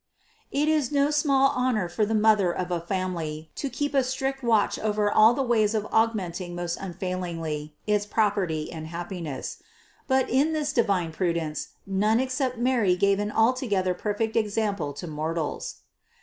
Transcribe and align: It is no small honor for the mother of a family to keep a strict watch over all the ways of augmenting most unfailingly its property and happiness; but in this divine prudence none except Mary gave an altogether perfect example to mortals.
It 0.49 0.67
is 0.67 0.91
no 0.91 1.11
small 1.11 1.49
honor 1.49 1.87
for 1.87 2.07
the 2.07 2.15
mother 2.15 2.51
of 2.51 2.71
a 2.71 2.81
family 2.81 3.51
to 3.53 3.69
keep 3.69 3.93
a 3.93 4.03
strict 4.03 4.41
watch 4.41 4.79
over 4.79 5.11
all 5.11 5.35
the 5.35 5.43
ways 5.43 5.75
of 5.75 5.85
augmenting 5.91 6.55
most 6.55 6.75
unfailingly 6.81 7.75
its 7.85 8.07
property 8.07 8.71
and 8.71 8.87
happiness; 8.87 9.61
but 10.07 10.27
in 10.27 10.53
this 10.53 10.73
divine 10.73 11.11
prudence 11.11 11.73
none 11.85 12.19
except 12.19 12.57
Mary 12.57 12.95
gave 12.95 13.19
an 13.19 13.31
altogether 13.31 13.93
perfect 13.93 14.35
example 14.35 14.91
to 14.93 15.05
mortals. 15.05 15.81